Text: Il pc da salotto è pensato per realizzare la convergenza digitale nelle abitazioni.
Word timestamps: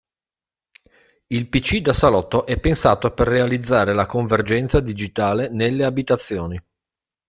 Il 1.27 1.47
pc 1.47 1.77
da 1.79 1.93
salotto 1.93 2.47
è 2.47 2.59
pensato 2.59 3.13
per 3.13 3.27
realizzare 3.27 3.93
la 3.93 4.07
convergenza 4.07 4.79
digitale 4.79 5.47
nelle 5.49 5.83
abitazioni. 5.83 6.59